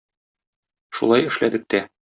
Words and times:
Шулай 1.01 1.29
эшләдек 1.31 1.71
тә. 1.77 1.87